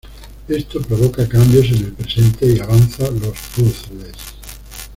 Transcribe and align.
Esto 0.47 0.81
provoca 0.81 1.27
cambios 1.29 1.67
en 1.67 1.75
el 1.85 1.91
presente 1.93 2.47
y 2.51 2.59
avanza 2.59 3.03
los 3.11 3.37
puzzles. 3.55 4.17